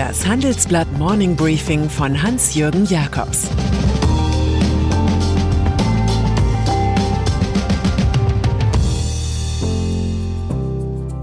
Das 0.00 0.26
Handelsblatt 0.26 0.90
Morning 0.96 1.36
Briefing 1.36 1.90
von 1.90 2.22
Hans-Jürgen 2.22 2.86
Jakobs 2.86 3.50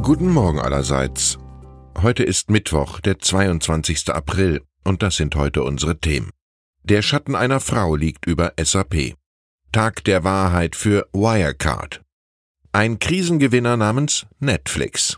Guten 0.03 0.31
Morgen 0.31 0.59
allerseits. 0.59 1.39
Heute 2.03 2.21
ist 2.21 2.51
Mittwoch, 2.51 2.99
der 2.99 3.17
22. 3.17 4.09
April, 4.09 4.61
und 4.83 5.01
das 5.01 5.15
sind 5.15 5.35
heute 5.35 5.63
unsere 5.63 5.99
Themen. 5.99 6.29
Der 6.83 7.01
Schatten 7.01 7.33
einer 7.33 7.59
Frau 7.59 7.95
liegt 7.95 8.27
über 8.27 8.53
SAP. 8.61 9.15
Tag 9.71 10.03
der 10.03 10.23
Wahrheit 10.23 10.75
für 10.75 11.07
Wirecard. 11.13 12.03
Ein 12.73 12.99
Krisengewinner 12.99 13.75
namens 13.75 14.27
Netflix. 14.39 15.17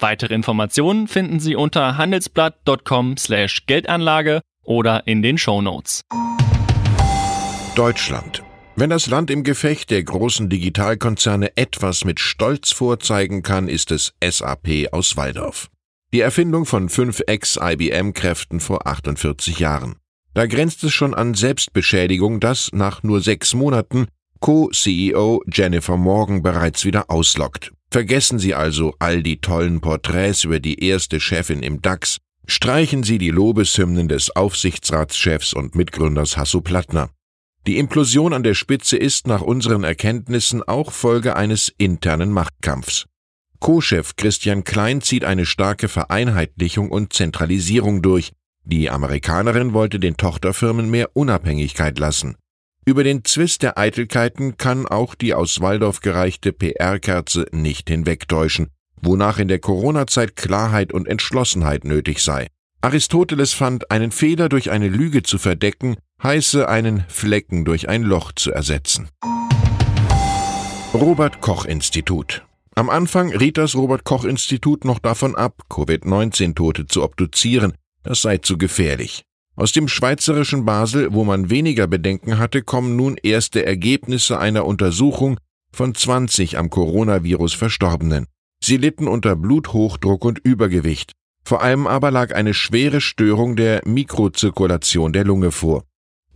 Weitere 0.00 0.34
Informationen 0.34 1.08
finden 1.08 1.40
Sie 1.40 1.54
unter 1.54 1.98
handelsblatt.com/geldanlage 1.98 4.40
oder 4.64 5.06
in 5.06 5.20
den 5.22 5.38
Show. 5.38 5.60
Deutschland. 7.74 8.42
Wenn 8.76 8.90
das 8.90 9.08
Land 9.08 9.30
im 9.30 9.44
Gefecht 9.44 9.90
der 9.90 10.02
großen 10.02 10.48
Digitalkonzerne 10.48 11.54
etwas 11.56 12.06
mit 12.06 12.18
Stolz 12.18 12.72
vorzeigen 12.72 13.42
kann, 13.42 13.68
ist 13.68 13.90
es 13.90 14.14
SAP 14.24 14.88
aus 14.92 15.18
Waldorf. 15.18 15.68
Die 16.14 16.20
Erfindung 16.20 16.64
von 16.64 16.88
fünf 16.88 17.20
Ex-IBM-Kräften 17.26 18.60
vor 18.60 18.86
48 18.86 19.58
Jahren. 19.58 19.96
Da 20.32 20.46
grenzt 20.46 20.82
es 20.84 20.94
schon 20.94 21.12
an 21.14 21.34
Selbstbeschädigung, 21.34 22.40
dass 22.40 22.70
nach 22.72 23.02
nur 23.02 23.20
sechs 23.20 23.52
Monaten 23.52 24.06
Co-CEO 24.40 25.42
Jennifer 25.52 25.98
Morgan 25.98 26.42
bereits 26.42 26.86
wieder 26.86 27.10
auslockt. 27.10 27.72
Vergessen 27.92 28.38
Sie 28.38 28.54
also 28.54 28.94
all 29.00 29.22
die 29.22 29.40
tollen 29.40 29.80
Porträts 29.80 30.44
über 30.44 30.60
die 30.60 30.84
erste 30.84 31.18
Chefin 31.18 31.62
im 31.62 31.82
DAX, 31.82 32.18
streichen 32.46 33.02
Sie 33.02 33.18
die 33.18 33.30
Lobeshymnen 33.30 34.06
des 34.06 34.34
Aufsichtsratschefs 34.36 35.52
und 35.52 35.74
Mitgründers 35.74 36.36
Hasso 36.36 36.60
Plattner. 36.60 37.10
Die 37.66 37.78
Implosion 37.78 38.32
an 38.32 38.44
der 38.44 38.54
Spitze 38.54 38.96
ist 38.96 39.26
nach 39.26 39.42
unseren 39.42 39.84
Erkenntnissen 39.84 40.62
auch 40.62 40.92
Folge 40.92 41.36
eines 41.36 41.72
internen 41.78 42.30
Machtkampfs. 42.30 43.06
Co-Chef 43.58 44.16
Christian 44.16 44.64
Klein 44.64 45.02
zieht 45.02 45.24
eine 45.24 45.44
starke 45.44 45.88
Vereinheitlichung 45.88 46.90
und 46.90 47.12
Zentralisierung 47.12 48.02
durch. 48.02 48.32
Die 48.64 48.88
Amerikanerin 48.88 49.74
wollte 49.74 49.98
den 49.98 50.16
Tochterfirmen 50.16 50.90
mehr 50.90 51.10
Unabhängigkeit 51.14 51.98
lassen. 51.98 52.36
Über 52.86 53.04
den 53.04 53.24
Zwist 53.24 53.62
der 53.62 53.76
Eitelkeiten 53.76 54.56
kann 54.56 54.86
auch 54.86 55.14
die 55.14 55.34
aus 55.34 55.60
Waldorf 55.60 56.00
gereichte 56.00 56.52
PR-Kerze 56.52 57.46
nicht 57.52 57.90
hinwegtäuschen, 57.90 58.68
wonach 59.02 59.38
in 59.38 59.48
der 59.48 59.58
Corona-Zeit 59.58 60.34
Klarheit 60.34 60.92
und 60.92 61.06
Entschlossenheit 61.06 61.84
nötig 61.84 62.22
sei. 62.22 62.48
Aristoteles 62.80 63.52
fand, 63.52 63.90
einen 63.90 64.10
Fehler 64.10 64.48
durch 64.48 64.70
eine 64.70 64.88
Lüge 64.88 65.22
zu 65.22 65.36
verdecken, 65.36 65.96
heiße 66.22 66.68
einen 66.68 67.04
Flecken 67.08 67.66
durch 67.66 67.90
ein 67.90 68.02
Loch 68.02 68.32
zu 68.32 68.50
ersetzen. 68.50 69.08
Robert 70.94 71.42
Koch 71.42 71.66
Institut 71.66 72.46
Am 72.74 72.88
Anfang 72.88 73.36
riet 73.36 73.58
das 73.58 73.76
Robert 73.76 74.04
Koch 74.04 74.24
Institut 74.24 74.86
noch 74.86 74.98
davon 74.98 75.36
ab, 75.36 75.62
Covid-19-Tote 75.68 76.86
zu 76.86 77.04
obduzieren, 77.04 77.74
das 78.02 78.22
sei 78.22 78.38
zu 78.38 78.56
gefährlich. 78.56 79.24
Aus 79.60 79.72
dem 79.72 79.88
schweizerischen 79.88 80.64
Basel, 80.64 81.12
wo 81.12 81.22
man 81.22 81.50
weniger 81.50 81.86
Bedenken 81.86 82.38
hatte, 82.38 82.62
kommen 82.62 82.96
nun 82.96 83.18
erste 83.22 83.66
Ergebnisse 83.66 84.38
einer 84.38 84.64
Untersuchung 84.64 85.38
von 85.70 85.94
20 85.94 86.56
am 86.56 86.70
Coronavirus 86.70 87.52
Verstorbenen. 87.52 88.24
Sie 88.64 88.78
litten 88.78 89.06
unter 89.06 89.36
Bluthochdruck 89.36 90.24
und 90.24 90.38
Übergewicht. 90.38 91.12
Vor 91.44 91.60
allem 91.60 91.86
aber 91.86 92.10
lag 92.10 92.34
eine 92.34 92.54
schwere 92.54 93.02
Störung 93.02 93.54
der 93.54 93.82
Mikrozirkulation 93.84 95.12
der 95.12 95.24
Lunge 95.24 95.50
vor. 95.50 95.84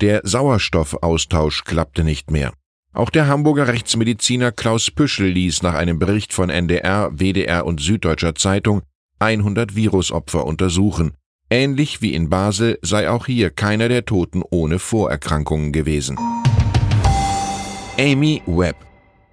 Der 0.03 0.21
Sauerstoffaustausch 0.23 1.65
klappte 1.65 2.05
nicht 2.05 2.31
mehr. 2.31 2.53
Auch 2.93 3.09
der 3.09 3.27
Hamburger 3.27 3.69
Rechtsmediziner 3.69 4.53
Klaus 4.53 4.91
Püschel 4.91 5.31
ließ 5.31 5.63
nach 5.63 5.73
einem 5.73 5.99
Bericht 5.99 6.35
von 6.35 6.51
NDR, 6.51 7.11
WDR 7.19 7.65
und 7.65 7.81
Süddeutscher 7.81 8.35
Zeitung 8.35 8.83
100 9.19 9.75
Virusopfer 9.75 10.45
untersuchen. 10.45 11.15
Ähnlich 11.51 12.03
wie 12.03 12.15
in 12.15 12.31
Basel 12.31 12.79
sei 12.83 13.11
auch 13.11 13.27
hier 13.27 13.51
keiner 13.51 13.89
der 13.89 14.05
Toten 14.05 14.43
ohne 14.51 14.79
Vorerkrankungen 14.79 15.73
gewesen. 15.73 16.19
Amy 17.99 18.43
Webb 18.47 18.77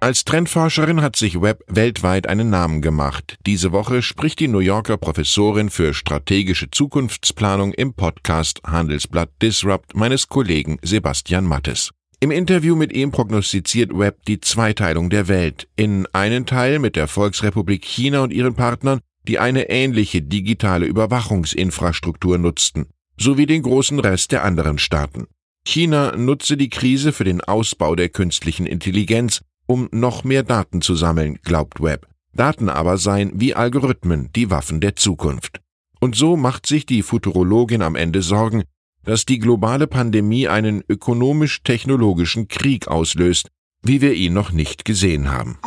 als 0.02 0.24
Trendforscherin 0.24 1.00
hat 1.00 1.14
sich 1.14 1.40
Webb 1.40 1.62
weltweit 1.68 2.26
einen 2.26 2.50
Namen 2.50 2.82
gemacht. 2.82 3.36
Diese 3.46 3.70
Woche 3.70 4.02
spricht 4.02 4.40
die 4.40 4.48
New 4.48 4.58
Yorker 4.58 4.96
Professorin 4.96 5.70
für 5.70 5.94
strategische 5.94 6.68
Zukunftsplanung 6.72 7.72
im 7.72 7.94
Podcast 7.94 8.60
Handelsblatt 8.66 9.30
Disrupt 9.40 9.94
meines 9.94 10.26
Kollegen 10.26 10.78
Sebastian 10.82 11.44
Mattes. 11.44 11.92
Im 12.18 12.32
Interview 12.32 12.74
mit 12.74 12.92
ihm 12.92 13.12
prognostiziert 13.12 13.96
Webb 13.96 14.24
die 14.26 14.40
Zweiteilung 14.40 15.08
der 15.08 15.28
Welt 15.28 15.68
in 15.76 16.08
einen 16.12 16.46
Teil 16.46 16.80
mit 16.80 16.96
der 16.96 17.06
Volksrepublik 17.06 17.84
China 17.84 18.24
und 18.24 18.32
ihren 18.32 18.54
Partnern 18.54 18.98
die 19.28 19.38
eine 19.38 19.70
ähnliche 19.70 20.22
digitale 20.22 20.86
Überwachungsinfrastruktur 20.86 22.38
nutzten, 22.38 22.86
sowie 23.18 23.46
den 23.46 23.62
großen 23.62 23.98
Rest 23.98 24.32
der 24.32 24.44
anderen 24.44 24.78
Staaten. 24.78 25.26
China 25.64 26.16
nutze 26.16 26.56
die 26.56 26.70
Krise 26.70 27.12
für 27.12 27.24
den 27.24 27.40
Ausbau 27.40 27.94
der 27.94 28.08
künstlichen 28.08 28.66
Intelligenz, 28.66 29.42
um 29.66 29.88
noch 29.92 30.24
mehr 30.24 30.42
Daten 30.42 30.82
zu 30.82 30.96
sammeln, 30.96 31.38
glaubt 31.44 31.80
Webb. 31.80 32.08
Daten 32.34 32.68
aber 32.68 32.98
seien 32.98 33.32
wie 33.34 33.54
Algorithmen 33.54 34.30
die 34.34 34.50
Waffen 34.50 34.80
der 34.80 34.96
Zukunft. 34.96 35.60
Und 36.00 36.16
so 36.16 36.36
macht 36.36 36.66
sich 36.66 36.84
die 36.84 37.02
Futurologin 37.02 37.82
am 37.82 37.94
Ende 37.94 38.22
Sorgen, 38.22 38.64
dass 39.04 39.24
die 39.24 39.38
globale 39.38 39.86
Pandemie 39.86 40.48
einen 40.48 40.82
ökonomisch-technologischen 40.88 42.48
Krieg 42.48 42.88
auslöst, 42.88 43.48
wie 43.82 44.00
wir 44.00 44.14
ihn 44.14 44.32
noch 44.32 44.50
nicht 44.52 44.84
gesehen 44.84 45.30
haben. 45.30 45.58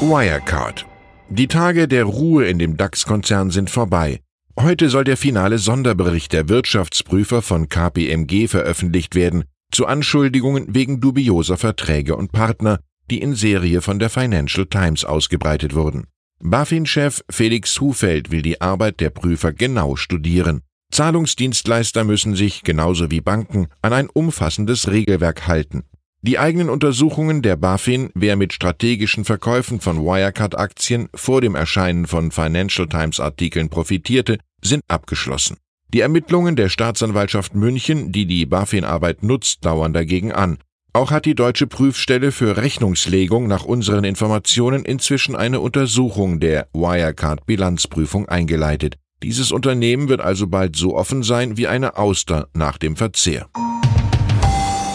Wirecard 0.00 0.87
die 1.30 1.46
Tage 1.46 1.88
der 1.88 2.04
Ruhe 2.04 2.46
in 2.46 2.58
dem 2.58 2.76
DAX-Konzern 2.76 3.50
sind 3.50 3.70
vorbei. 3.70 4.20
Heute 4.58 4.88
soll 4.88 5.04
der 5.04 5.16
finale 5.16 5.58
Sonderbericht 5.58 6.32
der 6.32 6.48
Wirtschaftsprüfer 6.48 7.42
von 7.42 7.68
KPMG 7.68 8.48
veröffentlicht 8.48 9.14
werden, 9.14 9.44
zu 9.70 9.86
Anschuldigungen 9.86 10.74
wegen 10.74 11.00
dubioser 11.00 11.56
Verträge 11.56 12.16
und 12.16 12.32
Partner, 12.32 12.80
die 13.10 13.20
in 13.20 13.34
Serie 13.34 13.82
von 13.82 13.98
der 13.98 14.10
Financial 14.10 14.66
Times 14.66 15.04
ausgebreitet 15.04 15.74
wurden. 15.74 16.06
BaFin-Chef 16.40 17.22
Felix 17.30 17.80
Hufeld 17.80 18.30
will 18.30 18.42
die 18.42 18.60
Arbeit 18.60 19.00
der 19.00 19.10
Prüfer 19.10 19.52
genau 19.52 19.96
studieren. 19.96 20.62
Zahlungsdienstleister 20.90 22.04
müssen 22.04 22.34
sich, 22.34 22.62
genauso 22.62 23.10
wie 23.10 23.20
Banken, 23.20 23.68
an 23.82 23.92
ein 23.92 24.08
umfassendes 24.08 24.90
Regelwerk 24.90 25.46
halten. 25.46 25.84
Die 26.20 26.38
eigenen 26.38 26.68
Untersuchungen 26.68 27.42
der 27.42 27.54
BaFin, 27.54 28.10
wer 28.14 28.34
mit 28.34 28.52
strategischen 28.52 29.24
Verkäufen 29.24 29.80
von 29.80 29.98
Wirecard-Aktien 29.98 31.08
vor 31.14 31.40
dem 31.40 31.54
Erscheinen 31.54 32.08
von 32.08 32.32
Financial 32.32 32.88
Times-Artikeln 32.88 33.68
profitierte, 33.68 34.38
sind 34.60 34.82
abgeschlossen. 34.88 35.58
Die 35.94 36.00
Ermittlungen 36.00 36.56
der 36.56 36.70
Staatsanwaltschaft 36.70 37.54
München, 37.54 38.10
die 38.10 38.26
die 38.26 38.46
BaFin-Arbeit 38.46 39.22
nutzt, 39.22 39.64
dauern 39.64 39.92
dagegen 39.92 40.32
an. 40.32 40.58
Auch 40.92 41.12
hat 41.12 41.24
die 41.24 41.36
deutsche 41.36 41.68
Prüfstelle 41.68 42.32
für 42.32 42.56
Rechnungslegung 42.56 43.46
nach 43.46 43.64
unseren 43.64 44.02
Informationen 44.02 44.84
inzwischen 44.84 45.36
eine 45.36 45.60
Untersuchung 45.60 46.40
der 46.40 46.66
Wirecard-Bilanzprüfung 46.72 48.28
eingeleitet. 48.28 48.96
Dieses 49.22 49.52
Unternehmen 49.52 50.08
wird 50.08 50.20
also 50.20 50.48
bald 50.48 50.74
so 50.74 50.96
offen 50.96 51.22
sein 51.22 51.56
wie 51.56 51.68
eine 51.68 51.96
Auster 51.96 52.48
nach 52.54 52.76
dem 52.76 52.96
Verzehr. 52.96 53.48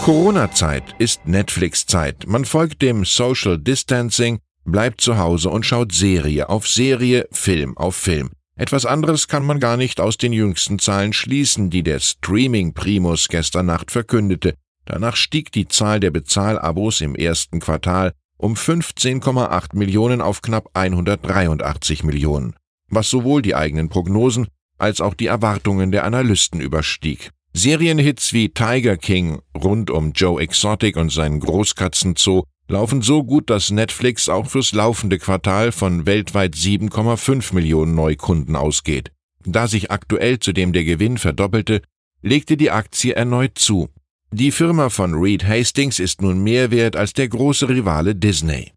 Corona-Zeit 0.04 0.94
ist 0.98 1.26
Netflix-Zeit. 1.26 2.26
Man 2.26 2.44
folgt 2.44 2.82
dem 2.82 3.06
Social 3.06 3.56
Distancing, 3.56 4.38
bleibt 4.66 5.00
zu 5.00 5.16
Hause 5.16 5.48
und 5.48 5.64
schaut 5.64 5.92
Serie 5.92 6.50
auf 6.50 6.68
Serie, 6.68 7.26
Film 7.32 7.74
auf 7.78 7.96
Film. 7.96 8.32
Etwas 8.54 8.84
anderes 8.84 9.28
kann 9.28 9.46
man 9.46 9.60
gar 9.60 9.78
nicht 9.78 10.02
aus 10.02 10.18
den 10.18 10.34
jüngsten 10.34 10.78
Zahlen 10.78 11.14
schließen, 11.14 11.70
die 11.70 11.82
der 11.82 12.00
Streaming-Primus 12.00 13.28
gestern 13.28 13.64
Nacht 13.64 13.90
verkündete. 13.90 14.56
Danach 14.84 15.16
stieg 15.16 15.52
die 15.52 15.68
Zahl 15.68 16.00
der 16.00 16.10
Bezahlabos 16.10 17.00
im 17.00 17.14
ersten 17.14 17.60
Quartal 17.60 18.12
um 18.36 18.56
15,8 18.56 19.74
Millionen 19.74 20.20
auf 20.20 20.42
knapp 20.42 20.68
183 20.74 22.04
Millionen, 22.04 22.56
was 22.90 23.08
sowohl 23.08 23.40
die 23.40 23.54
eigenen 23.54 23.88
Prognosen 23.88 24.48
als 24.76 25.00
auch 25.00 25.14
die 25.14 25.28
Erwartungen 25.28 25.92
der 25.92 26.04
Analysten 26.04 26.60
überstieg. 26.60 27.30
Serienhits 27.56 28.32
wie 28.32 28.48
Tiger 28.48 28.96
King 28.96 29.40
rund 29.56 29.88
um 29.88 30.10
Joe 30.12 30.42
Exotic 30.42 30.96
und 30.96 31.12
seinen 31.12 31.38
Großkatzenzoo 31.38 32.42
laufen 32.66 33.00
so 33.00 33.22
gut, 33.22 33.48
dass 33.48 33.70
Netflix 33.70 34.28
auch 34.28 34.48
fürs 34.48 34.72
laufende 34.72 35.18
Quartal 35.18 35.70
von 35.70 36.04
weltweit 36.04 36.56
7,5 36.56 37.54
Millionen 37.54 37.94
Neukunden 37.94 38.56
ausgeht. 38.56 39.12
Da 39.46 39.68
sich 39.68 39.92
aktuell 39.92 40.40
zudem 40.40 40.72
der 40.72 40.82
Gewinn 40.82 41.16
verdoppelte, 41.16 41.82
legte 42.22 42.56
die 42.56 42.72
Aktie 42.72 43.14
erneut 43.14 43.56
zu. 43.56 43.88
Die 44.32 44.50
Firma 44.50 44.88
von 44.88 45.14
Reed 45.14 45.46
Hastings 45.46 46.00
ist 46.00 46.22
nun 46.22 46.42
mehr 46.42 46.72
wert 46.72 46.96
als 46.96 47.12
der 47.12 47.28
große 47.28 47.68
Rivale 47.68 48.16
Disney. 48.16 48.72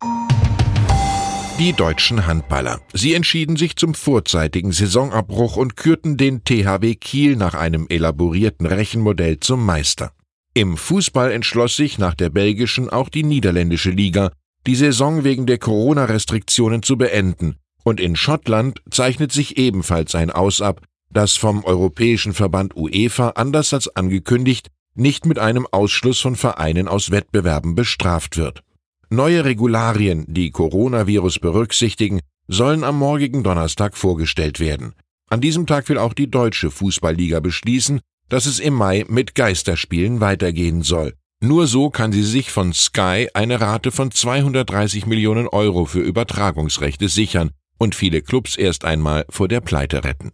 Die 1.59 1.74
deutschen 1.74 2.27
Handballer. 2.27 2.81
Sie 2.94 3.15
entschieden 3.15 3.56
sich 3.56 3.75
zum 3.77 3.95
vorzeitigen 3.95 4.71
Saisonabbruch 4.71 5.57
und 5.57 5.75
kürten 5.75 6.15
den 6.15 6.44
THW 6.44 6.94
Kiel 6.94 7.36
nach 7.36 7.56
einem 7.56 7.88
elaborierten 7.89 8.68
Rechenmodell 8.68 9.39
zum 9.39 9.65
Meister. 9.65 10.12
Im 10.54 10.77
Fußball 10.77 11.31
entschloss 11.31 11.75
sich 11.75 11.98
nach 11.98 12.13
der 12.13 12.30
belgischen 12.30 12.92
auch 12.92 13.09
die 13.09 13.24
niederländische 13.24 13.89
Liga, 13.89 14.31
die 14.68 14.75
Saison 14.75 15.24
wegen 15.24 15.48
der 15.48 15.57
Corona-Restriktionen 15.57 16.83
zu 16.83 16.95
beenden, 16.95 17.56
und 17.83 18.00
in 18.00 18.15
Schottland 18.15 18.83
zeichnet 18.92 19.31
sich 19.31 19.57
ebenfalls 19.57 20.13
ein 20.13 20.30
Aus 20.30 20.62
ab, 20.62 20.81
das 21.10 21.38
vom 21.38 21.63
Europäischen 21.63 22.33
Verband 22.33 22.75
UEFA 22.75 23.30
anders 23.30 23.74
als 23.74 23.95
angekündigt 23.95 24.68
nicht 24.94 25.25
mit 25.25 25.39
einem 25.39 25.65
Ausschluss 25.71 26.19
von 26.19 26.36
Vereinen 26.36 26.88
aus 26.88 27.10
Wettbewerben 27.10 27.74
bestraft 27.74 28.38
wird. 28.38 28.63
Neue 29.09 29.45
Regularien, 29.45 30.25
die 30.27 30.51
Coronavirus 30.51 31.39
berücksichtigen, 31.39 32.19
sollen 32.50 32.83
am 32.83 32.98
morgigen 32.98 33.42
Donnerstag 33.42 33.95
vorgestellt 33.95 34.59
werden. 34.59 34.95
An 35.30 35.39
diesem 35.39 35.65
Tag 35.65 35.88
will 35.88 35.98
auch 35.98 36.13
die 36.13 36.30
deutsche 36.30 36.71
Fußballliga 36.71 37.39
beschließen, 37.39 38.01
dass 38.27 38.45
es 38.45 38.59
im 38.59 38.74
Mai 38.74 39.06
mit 39.07 39.33
Geisterspielen 39.33 40.19
weitergehen 40.19 40.81
soll. 40.81 41.13
Nur 41.42 41.68
so 41.68 41.89
kann 41.89 42.12
sie 42.12 42.24
sich 42.24 42.51
von 42.51 42.74
Sky 42.74 43.30
eine 43.33 43.62
Rate 43.62 43.92
von 43.92 44.12
230 44.12 45.06
Millionen 45.06 45.48
Euro 45.48 45.86
für 45.86 46.01
Übertragungsrechte 46.01 47.07
sichern 47.07 47.51
und 47.77 47.95
viele 47.95 48.21
Clubs 48.21 48.57
erst 48.57 48.83
einmal 48.83 49.25
vor 49.30 49.48
der 49.48 49.62
Pleite 49.62 50.03
retten. 50.03 50.33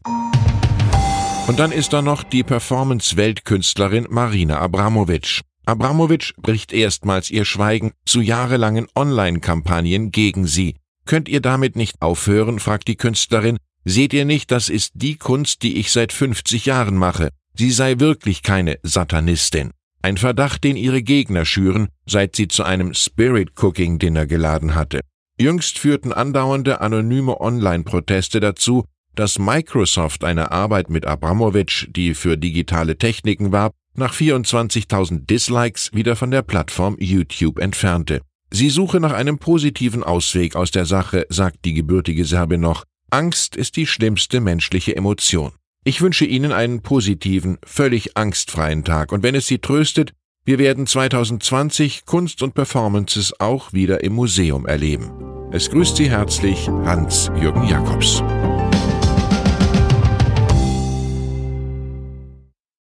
Und 1.46 1.60
dann 1.60 1.72
ist 1.72 1.94
da 1.94 2.02
noch 2.02 2.24
die 2.24 2.42
Performance-Weltkünstlerin 2.42 4.08
Marina 4.10 4.60
Abramovic. 4.60 5.42
Abramovic 5.66 6.34
bricht 6.38 6.74
erstmals 6.74 7.30
ihr 7.30 7.46
Schweigen 7.46 7.92
zu 8.06 8.22
jahrelangen 8.22 8.88
Online-Kampagnen 8.96 10.12
gegen 10.12 10.46
sie. 10.46 10.76
Könnt 11.06 11.30
ihr 11.30 11.42
damit 11.42 11.76
nicht 11.76 12.02
aufhören? 12.02 12.60
fragt 12.60 12.88
die 12.88 12.98
Künstlerin. 12.98 13.58
Seht 13.86 14.14
ihr 14.14 14.26
nicht, 14.26 14.52
das 14.52 14.70
ist 14.70 14.92
die 14.96 15.16
Kunst, 15.16 15.64
die 15.64 15.78
ich 15.78 15.92
seit 15.92 16.12
50 16.14 16.66
Jahren 16.66 16.98
mache. 16.98 17.30
Sie 17.56 17.72
sei 17.72 18.00
wirklich 18.00 18.42
keine 18.42 18.80
Satanistin. 18.84 19.72
Ein 20.02 20.18
Verdacht, 20.18 20.64
den 20.64 20.76
ihre 20.76 21.02
Gegner 21.02 21.46
schüren, 21.46 21.88
seit 22.06 22.36
sie 22.36 22.48
zu 22.50 22.64
einem 22.64 22.94
Spirit 22.94 23.52
Cooking 23.62 24.00
Dinner 24.00 24.26
geladen 24.26 24.76
hatte. 24.76 25.00
Jüngst 25.40 25.80
führten 25.80 26.12
andauernde 26.12 26.82
anonyme 26.82 27.40
Online-Proteste 27.40 28.40
dazu, 28.40 28.86
dass 29.16 29.40
Microsoft 29.40 30.24
eine 30.24 30.52
Arbeit 30.52 30.90
mit 30.90 31.06
Abramovic, 31.06 31.88
die 31.92 32.16
für 32.16 32.38
digitale 32.38 32.98
Techniken 32.98 33.52
warb, 33.52 33.74
nach 33.96 34.14
24.000 34.14 35.26
Dislikes 35.26 35.92
wieder 35.94 36.16
von 36.16 36.32
der 36.32 36.42
Plattform 36.42 36.96
YouTube 37.00 37.60
entfernte. 37.60 38.22
Sie 38.52 38.70
suche 38.70 39.00
nach 39.00 39.14
einem 39.14 39.40
positiven 39.40 40.04
Ausweg 40.04 40.56
aus 40.56 40.72
der 40.72 40.86
Sache, 40.86 41.26
sagt 41.30 41.66
die 41.66 41.74
gebürtige 41.74 42.26
Serbin 42.26 42.62
noch. 42.62 42.84
Angst 43.10 43.56
ist 43.56 43.76
die 43.78 43.88
schlimmste 43.88 44.42
menschliche 44.42 44.96
Emotion. 44.96 45.52
Ich 45.84 46.02
wünsche 46.02 46.26
Ihnen 46.26 46.52
einen 46.52 46.82
positiven, 46.82 47.58
völlig 47.66 48.16
angstfreien 48.16 48.84
Tag 48.84 49.12
und 49.12 49.22
wenn 49.22 49.36
es 49.36 49.48
Sie 49.48 49.60
tröstet, 49.60 50.14
wir 50.46 50.60
werden 50.60 50.88
2020 50.88 52.06
Kunst 52.06 52.42
und 52.42 52.54
Performances 52.54 53.40
auch 53.40 53.74
wieder 53.74 54.04
im 54.04 54.14
Museum 54.14 54.66
erleben. 54.66 55.12
Es 55.52 55.70
grüßt 55.70 55.96
Sie 55.98 56.10
herzlich 56.10 56.68
Hans-Jürgen 56.68 57.68
Jakobs. 57.68 58.24